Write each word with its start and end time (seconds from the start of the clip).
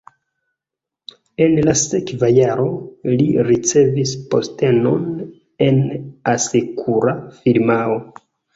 En 1.45 1.53
la 1.67 1.75
sekva 1.81 2.29
jaro 2.37 2.65
li 3.21 3.29
ricevis 3.49 4.15
postenon 4.33 5.07
en 5.69 5.81
asekura 6.37 7.17
firmao. 7.41 8.03